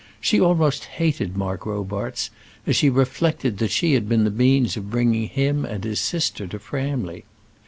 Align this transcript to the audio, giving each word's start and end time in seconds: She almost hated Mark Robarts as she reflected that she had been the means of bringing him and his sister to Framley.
She 0.19 0.41
almost 0.41 0.85
hated 0.85 1.37
Mark 1.37 1.63
Robarts 1.63 2.31
as 2.65 2.75
she 2.75 2.89
reflected 2.89 3.59
that 3.59 3.69
she 3.69 3.93
had 3.93 4.09
been 4.09 4.23
the 4.23 4.31
means 4.31 4.75
of 4.75 4.89
bringing 4.89 5.27
him 5.29 5.63
and 5.63 5.83
his 5.83 5.99
sister 5.99 6.47
to 6.47 6.57
Framley. 6.57 7.23